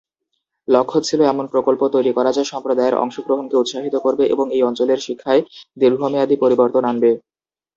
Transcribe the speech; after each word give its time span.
লক্ষ্য 0.67 0.97
ছিল 1.07 1.19
এমন 1.25 1.45
প্রকল্প 1.53 1.81
তৈরি 1.95 2.11
করা 2.17 2.29
যা 2.31 2.43
সম্প্রদায়ের 2.51 2.99
অংশগ্রহণকে 3.03 3.55
উৎসাহিত 3.57 3.95
করবে 4.05 4.23
এবং 4.33 4.45
এই 4.55 4.61
অঞ্চলের 4.69 4.99
শিক্ষায় 5.07 5.41
দীর্ঘমেয়াদী 5.77 6.35
পরিবর্তন 6.43 6.83
আনবে। 6.91 7.11